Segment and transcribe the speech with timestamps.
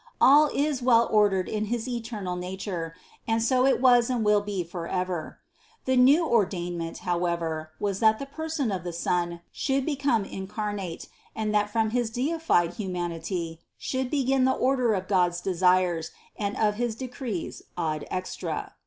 [0.19, 2.95] All is well ordered in his eternal nature,
[3.27, 5.37] and so it was and will be forever.
[5.85, 11.07] The new or dainment, however, was that the person of the Son should become incarnate
[11.35, 16.77] and that from his deified humanity should begin the order of God's desires and of
[16.77, 18.73] his de crees ad extra.